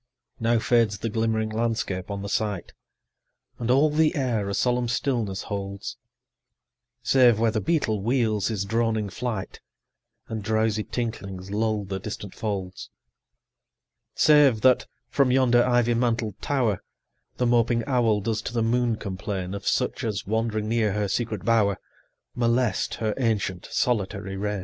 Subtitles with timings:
[0.39, 2.73] Now fades the glimmering landscape on the sight,
[3.57, 5.95] 5 And all the air a solemn stillness holds,
[7.03, 9.59] Save where the beetle wheels his droning flight,
[10.27, 12.89] And drowsy tinklings lull the distant folds:
[14.15, 16.81] Save that, from yonder ivy mantled tower,
[17.37, 21.07] The moping owl does to the moon complain 10 Of such as, wandering near her
[21.07, 21.77] secret bower,
[22.33, 24.59] Molest her ancient solitary reign.